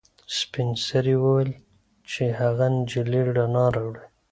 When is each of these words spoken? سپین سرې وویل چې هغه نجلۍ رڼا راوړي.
سپین 0.37 0.69
سرې 0.87 1.15
وویل 1.23 1.51
چې 2.09 2.23
هغه 2.39 2.65
نجلۍ 2.75 3.21
رڼا 3.27 3.65
راوړي. 3.75 4.03